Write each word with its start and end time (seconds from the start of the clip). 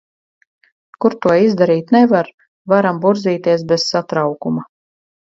Kur 1.05 1.15
to 1.25 1.33
izdarīt 1.47 1.91
nevar, 1.95 2.29
varam 2.73 3.01
burzīties 3.03 3.65
bez 3.73 3.85
satraukuma. 3.91 4.65